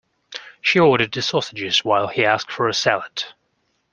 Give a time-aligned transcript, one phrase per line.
[0.63, 3.23] She ordered the sausages while he asked for a salad.